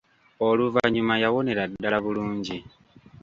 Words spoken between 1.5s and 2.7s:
ddala bulungi.